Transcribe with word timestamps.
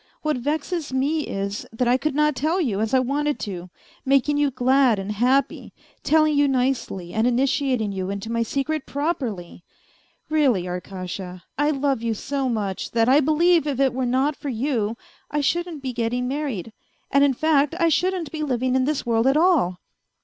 What 0.23 0.37
vezes 0.37 0.91
me 0.91 1.27
is, 1.27 1.63
that 1.71 1.87
I 1.87 1.95
could 1.95 2.15
not 2.15 2.35
tell 2.35 2.59
you 2.59 2.79
as 2.81 2.91
I 2.91 2.97
wanted 2.99 3.37
to, 3.41 3.69
making 4.03 4.35
you 4.35 4.49
glad 4.49 4.97
and 4.97 5.11
happy, 5.11 5.73
telling 6.01 6.35
you 6.35 6.47
nicely 6.47 7.13
and 7.13 7.27
Initiating 7.27 7.91
you 7.91 8.09
into 8.09 8.31
my 8.31 8.41
secret 8.41 8.87
properly.... 8.87 9.63
Really, 10.27 10.63
Arkasha, 10.67 11.43
I 11.55 11.69
love 11.69 12.01
you 12.01 12.15
so 12.15 12.49
much 12.49 12.89
that 12.93 13.07
I 13.09 13.19
believe 13.19 13.67
if 13.67 13.79
it 13.79 13.93
were 13.93 14.07
not 14.07 14.35
for 14.35 14.49
you 14.49 14.97
I 15.29 15.39
shouldn't 15.39 15.83
be 15.83 15.93
getting 15.93 16.27
married, 16.27 16.73
and, 17.11 17.23
in 17.23 17.35
fact, 17.35 17.75
I 17.79 17.89
shouldn't 17.89 18.31
be 18.31 18.41
living 18.41 18.73
in 18.75 18.85
this 18.85 19.05
world 19.05 19.27
at 19.27 19.37
all 19.37 19.81